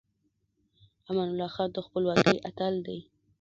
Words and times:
امان 1.09 1.27
الله 1.31 1.49
خان 1.55 1.69
د 1.73 1.77
خپلواکۍ 1.85 2.37
اتل 2.49 2.73
دی. 2.87 2.99